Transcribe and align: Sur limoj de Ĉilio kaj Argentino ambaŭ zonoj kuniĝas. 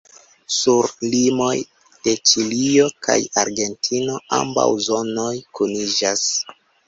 Sur 0.59 0.85
limoj 1.09 1.57
de 2.07 2.13
Ĉilio 2.29 2.87
kaj 3.09 3.17
Argentino 3.43 4.17
ambaŭ 4.41 4.67
zonoj 4.89 5.37
kuniĝas. 5.59 6.27